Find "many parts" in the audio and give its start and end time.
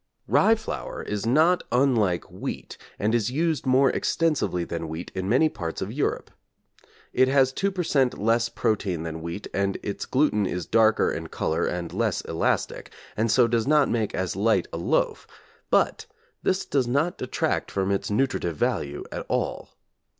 5.29-5.79